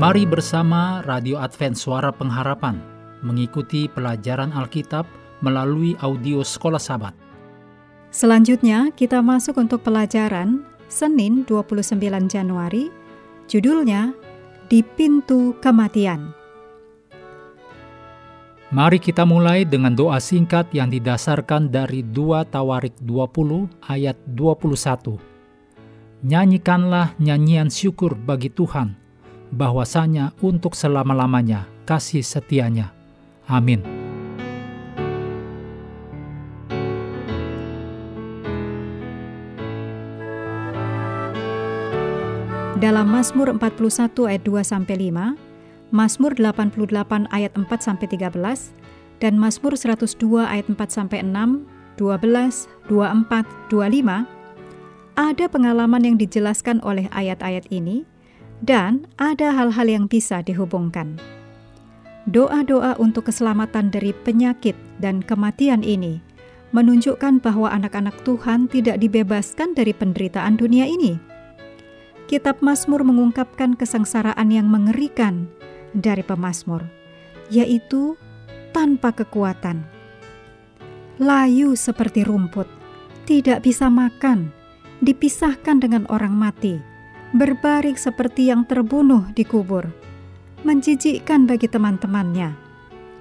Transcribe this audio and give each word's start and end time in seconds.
Mari 0.00 0.24
bersama 0.24 1.04
Radio 1.04 1.36
Advent 1.36 1.76
Suara 1.76 2.08
Pengharapan 2.08 2.80
mengikuti 3.20 3.84
pelajaran 3.84 4.48
Alkitab 4.48 5.04
melalui 5.44 5.92
audio 6.00 6.40
Sekolah 6.40 6.80
Sabat. 6.80 7.12
Selanjutnya 8.08 8.96
kita 8.96 9.20
masuk 9.20 9.60
untuk 9.60 9.84
pelajaran 9.84 10.64
Senin 10.88 11.44
29 11.44 12.00
Januari, 12.32 12.88
judulnya 13.44 14.16
Di 14.72 14.80
Pintu 14.80 15.52
Kematian. 15.60 16.32
Mari 18.72 19.04
kita 19.04 19.28
mulai 19.28 19.68
dengan 19.68 19.92
doa 19.92 20.16
singkat 20.16 20.72
yang 20.72 20.88
didasarkan 20.88 21.68
dari 21.68 22.00
2 22.08 22.48
Tawarik 22.48 22.96
20 23.04 23.68
ayat 23.84 24.16
21. 24.32 25.20
Nyanyikanlah 26.24 27.20
nyanyian 27.20 27.68
syukur 27.68 28.16
bagi 28.16 28.48
Tuhan, 28.48 28.99
bahwasanya 29.50 30.32
untuk 30.40 30.78
selama-lamanya 30.78 31.66
kasih 31.86 32.22
setianya. 32.22 32.94
Amin. 33.50 33.82
Dalam 42.80 43.12
Mazmur 43.12 43.52
41 43.52 44.24
ayat 44.24 44.42
2 44.48 44.64
sampai 44.64 45.12
5, 45.12 45.36
Mazmur 45.92 46.32
88 46.32 47.28
ayat 47.28 47.52
4 47.52 47.68
sampai 47.76 48.08
13, 48.08 48.72
dan 49.20 49.36
Mazmur 49.36 49.76
102 49.76 50.48
ayat 50.48 50.64
4 50.64 50.80
sampai 50.88 51.20
6, 51.20 51.68
12, 52.00 52.72
24, 52.88 53.44
25, 53.68 54.24
ada 55.12 55.44
pengalaman 55.52 56.00
yang 56.00 56.16
dijelaskan 56.16 56.80
oleh 56.80 57.04
ayat-ayat 57.12 57.68
ini 57.68 58.08
dan 58.60 59.08
ada 59.16 59.52
hal-hal 59.52 59.88
yang 59.88 60.04
bisa 60.06 60.44
dihubungkan. 60.44 61.16
Doa-doa 62.28 63.00
untuk 63.00 63.32
keselamatan 63.32 63.88
dari 63.88 64.12
penyakit 64.12 64.76
dan 65.00 65.24
kematian 65.24 65.80
ini 65.80 66.20
menunjukkan 66.70 67.42
bahwa 67.42 67.72
anak-anak 67.72 68.14
Tuhan 68.22 68.70
tidak 68.70 69.02
dibebaskan 69.02 69.74
dari 69.74 69.90
penderitaan 69.90 70.54
dunia 70.54 70.86
ini. 70.86 71.18
Kitab 72.30 72.62
Mazmur 72.62 73.02
mengungkapkan 73.02 73.74
kesengsaraan 73.74 74.54
yang 74.54 74.70
mengerikan 74.70 75.50
dari 75.90 76.22
pemazmur, 76.22 76.86
yaitu 77.50 78.14
tanpa 78.70 79.10
kekuatan. 79.10 79.82
Layu 81.18 81.74
seperti 81.74 82.22
rumput, 82.22 82.70
tidak 83.26 83.66
bisa 83.66 83.90
makan, 83.90 84.54
dipisahkan 85.02 85.82
dengan 85.82 86.06
orang 86.06 86.38
mati, 86.38 86.78
berbaring 87.30 87.94
seperti 87.94 88.50
yang 88.50 88.66
terbunuh 88.66 89.30
di 89.38 89.46
kubur, 89.46 89.86
menjijikkan 90.66 91.46
bagi 91.46 91.70
teman-temannya, 91.70 92.58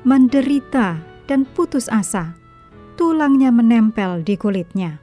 menderita 0.02 0.98
dan 1.30 1.46
putus 1.46 1.86
asa, 1.94 2.34
tulangnya 2.98 3.54
menempel 3.54 4.26
di 4.26 4.34
kulitnya. 4.34 4.98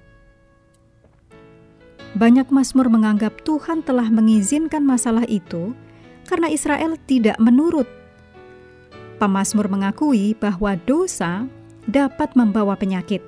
Banyak 2.16 2.48
Mazmur 2.48 2.88
menganggap 2.88 3.44
Tuhan 3.44 3.84
telah 3.84 4.08
mengizinkan 4.08 4.82
masalah 4.82 5.28
itu 5.28 5.76
karena 6.26 6.50
Israel 6.50 6.96
tidak 7.06 7.36
menurut. 7.38 7.86
Pemazmur 9.20 9.68
mengakui 9.68 10.32
bahwa 10.36 10.76
dosa 10.84 11.44
dapat 11.86 12.32
membawa 12.34 12.74
penyakit. 12.74 13.20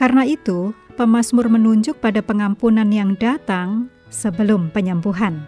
Karena 0.00 0.24
itu, 0.24 0.72
pemazmur 0.96 1.52
menunjuk 1.52 2.00
pada 2.00 2.24
pengampunan 2.24 2.88
yang 2.88 3.16
datang 3.20 3.92
sebelum 4.10 4.68
penyembuhan. 4.74 5.46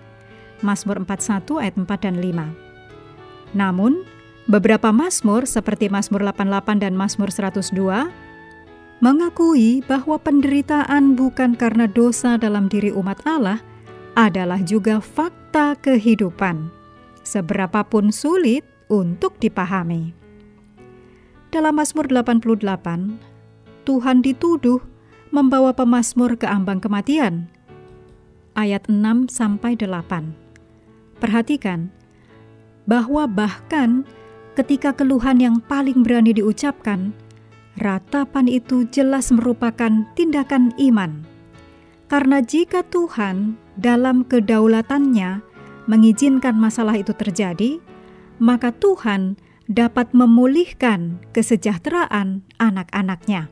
Mazmur 0.63 1.03
41 1.03 1.61
ayat 1.61 1.75
4 1.75 2.07
dan 2.07 2.17
5. 2.23 3.59
Namun, 3.59 4.07
beberapa 4.49 4.95
mazmur 4.95 5.45
seperti 5.45 5.91
Mazmur 5.93 6.25
88 6.25 6.81
dan 6.81 6.95
Mazmur 6.97 7.29
102 7.29 8.09
mengakui 9.03 9.83
bahwa 9.85 10.15
penderitaan 10.17 11.19
bukan 11.19 11.59
karena 11.59 11.91
dosa 11.91 12.39
dalam 12.39 12.71
diri 12.71 12.95
umat 12.95 13.19
Allah 13.27 13.59
adalah 14.15 14.63
juga 14.63 15.03
fakta 15.03 15.75
kehidupan, 15.83 16.71
seberapapun 17.27 18.15
sulit 18.15 18.63
untuk 18.87 19.35
dipahami. 19.43 20.15
Dalam 21.51 21.77
Mazmur 21.77 22.09
88, 22.09 23.19
Tuhan 23.83 24.23
dituduh 24.23 24.81
membawa 25.35 25.75
pemazmur 25.75 26.39
ke 26.39 26.47
ambang 26.47 26.79
kematian. 26.79 27.51
Ayat 28.53 28.85
6 28.85 29.33
sampai 29.33 29.81
8. 29.81 30.37
Perhatikan 31.17 31.89
bahwa 32.85 33.25
bahkan 33.25 34.05
ketika 34.53 34.93
keluhan 34.93 35.41
yang 35.41 35.57
paling 35.65 36.05
berani 36.05 36.37
diucapkan, 36.37 37.17
ratapan 37.81 38.53
itu 38.53 38.85
jelas 38.93 39.33
merupakan 39.33 40.05
tindakan 40.13 40.77
iman. 40.77 41.25
Karena 42.13 42.45
jika 42.45 42.85
Tuhan 42.85 43.57
dalam 43.81 44.29
kedaulatannya 44.29 45.41
mengizinkan 45.89 46.53
masalah 46.53 47.01
itu 47.01 47.17
terjadi, 47.17 47.81
maka 48.37 48.69
Tuhan 48.69 49.41
dapat 49.65 50.13
memulihkan 50.13 51.25
kesejahteraan 51.33 52.45
anak-anaknya. 52.61 53.49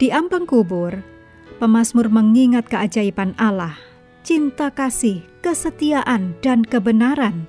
Di 0.00 0.08
ambang 0.08 0.48
kubur, 0.48 1.09
pemazmur 1.60 2.08
mengingat 2.08 2.72
keajaiban 2.72 3.36
Allah, 3.36 3.76
cinta 4.24 4.72
kasih, 4.72 5.20
kesetiaan, 5.44 6.32
dan 6.40 6.64
kebenaran. 6.64 7.44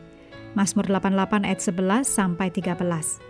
Mazmur 0.51 0.83
88 0.91 1.47
ayat 1.47 1.63
11 1.63 2.03
sampai 2.03 2.51
13. 2.51 3.23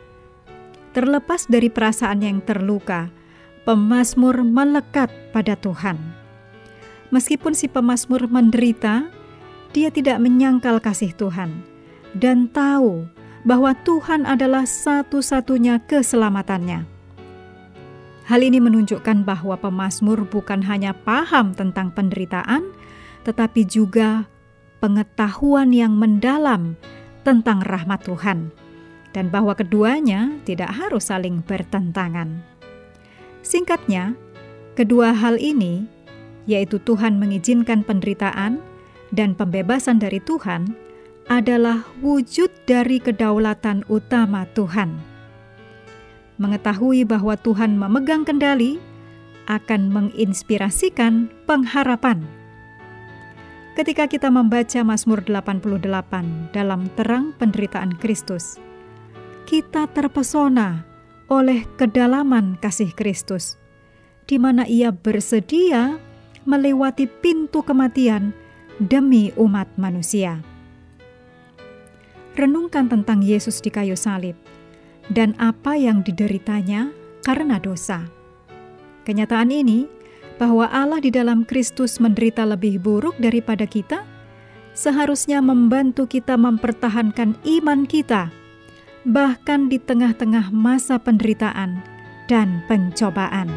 Terlepas 0.97 1.45
dari 1.45 1.69
perasaan 1.69 2.25
yang 2.25 2.41
terluka, 2.41 3.13
pemazmur 3.61 4.41
melekat 4.41 5.13
pada 5.29 5.53
Tuhan. 5.53 6.01
Meskipun 7.13 7.53
si 7.53 7.69
pemazmur 7.69 8.25
menderita, 8.25 9.05
dia 9.77 9.93
tidak 9.93 10.17
menyangkal 10.17 10.81
kasih 10.81 11.13
Tuhan 11.13 11.61
dan 12.17 12.49
tahu 12.49 13.05
bahwa 13.45 13.77
Tuhan 13.85 14.25
adalah 14.25 14.65
satu-satunya 14.65 15.77
keselamatannya. 15.85 16.89
Hal 18.31 18.47
ini 18.47 18.63
menunjukkan 18.63 19.27
bahwa 19.27 19.59
pemazmur 19.59 20.23
bukan 20.23 20.63
hanya 20.63 20.95
paham 20.95 21.51
tentang 21.51 21.91
penderitaan, 21.91 22.63
tetapi 23.27 23.67
juga 23.67 24.23
pengetahuan 24.79 25.75
yang 25.75 25.99
mendalam 25.99 26.79
tentang 27.27 27.59
rahmat 27.59 27.99
Tuhan 28.07 28.55
dan 29.11 29.27
bahwa 29.27 29.51
keduanya 29.51 30.31
tidak 30.47 30.71
harus 30.71 31.11
saling 31.11 31.43
bertentangan. 31.43 32.39
Singkatnya, 33.43 34.15
kedua 34.79 35.11
hal 35.11 35.35
ini, 35.35 35.83
yaitu 36.47 36.79
Tuhan 36.87 37.19
mengizinkan 37.19 37.83
penderitaan 37.83 38.63
dan 39.11 39.35
pembebasan 39.35 39.99
dari 39.99 40.23
Tuhan, 40.23 40.71
adalah 41.27 41.83
wujud 41.99 42.47
dari 42.63 43.03
kedaulatan 43.03 43.83
utama 43.91 44.47
Tuhan. 44.55 45.10
Mengetahui 46.41 47.05
bahwa 47.05 47.37
Tuhan 47.37 47.77
memegang 47.77 48.25
kendali 48.25 48.81
akan 49.45 49.93
menginspirasikan 49.93 51.29
pengharapan. 51.45 52.25
Ketika 53.77 54.09
kita 54.09 54.33
membaca 54.33 54.81
Mazmur 54.81 55.21
88 55.21 56.49
dalam 56.49 56.89
terang 56.97 57.37
penderitaan 57.37 57.93
Kristus, 58.01 58.57
kita 59.45 59.85
terpesona 59.93 60.81
oleh 61.29 61.63
kedalaman 61.77 62.57
kasih 62.57 62.89
Kristus, 62.97 63.61
di 64.25 64.41
mana 64.41 64.65
Ia 64.65 64.89
bersedia 64.89 66.01
melewati 66.43 67.05
pintu 67.05 67.61
kematian 67.61 68.33
demi 68.81 69.29
umat 69.37 69.69
manusia. 69.77 70.41
Renungkan 72.33 72.89
tentang 72.89 73.21
Yesus 73.21 73.61
di 73.61 73.69
kayu 73.69 73.93
salib 73.93 74.33
dan 75.11 75.35
apa 75.37 75.75
yang 75.75 76.01
dideritanya 76.01 76.95
karena 77.27 77.59
dosa. 77.59 78.07
Kenyataan 79.03 79.51
ini 79.51 79.85
bahwa 80.39 80.71
Allah 80.71 81.03
di 81.03 81.11
dalam 81.13 81.43
Kristus 81.43 81.99
menderita 81.99 82.47
lebih 82.47 82.81
buruk 82.81 83.13
daripada 83.19 83.67
kita, 83.67 84.07
seharusnya 84.73 85.43
membantu 85.43 86.07
kita 86.07 86.39
mempertahankan 86.39 87.37
iman 87.43 87.85
kita 87.85 88.31
bahkan 89.01 89.65
di 89.65 89.81
tengah-tengah 89.81 90.53
masa 90.53 91.01
penderitaan 91.01 91.81
dan 92.29 92.61
pencobaan. 92.69 93.49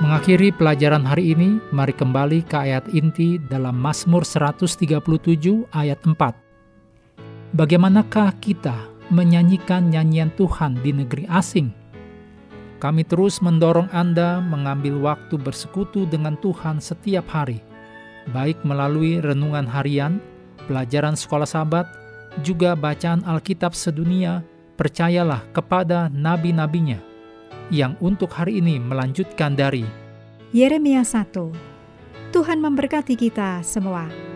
Mengakhiri 0.00 0.52
pelajaran 0.52 1.04
hari 1.06 1.32
ini, 1.32 1.60
mari 1.72 1.94
kembali 1.96 2.44
ke 2.44 2.56
ayat 2.56 2.84
inti 2.92 3.40
dalam 3.48 3.78
Mazmur 3.78 4.26
137 4.26 4.84
ayat 5.72 6.00
4. 6.02 6.49
Bagaimanakah 7.50 8.38
kita 8.38 8.86
menyanyikan 9.10 9.90
nyanyian 9.90 10.30
Tuhan 10.38 10.78
di 10.86 10.94
negeri 10.94 11.26
asing? 11.26 11.74
Kami 12.78 13.02
terus 13.02 13.42
mendorong 13.42 13.90
Anda 13.90 14.38
mengambil 14.38 15.02
waktu 15.02 15.34
bersekutu 15.34 16.06
dengan 16.06 16.38
Tuhan 16.38 16.78
setiap 16.78 17.26
hari, 17.26 17.58
baik 18.30 18.62
melalui 18.62 19.18
renungan 19.18 19.66
harian, 19.66 20.22
pelajaran 20.70 21.18
sekolah 21.18 21.44
sahabat, 21.44 21.90
juga 22.46 22.78
bacaan 22.78 23.26
Alkitab 23.26 23.74
sedunia, 23.74 24.46
percayalah 24.78 25.42
kepada 25.50 26.06
nabi-nabinya 26.06 27.02
yang 27.74 27.98
untuk 27.98 28.30
hari 28.30 28.62
ini 28.62 28.78
melanjutkan 28.78 29.58
dari 29.58 29.82
Yeremia 30.54 31.02
1. 31.02 32.30
Tuhan 32.30 32.62
memberkati 32.62 33.18
kita 33.18 33.58
semua. 33.66 34.29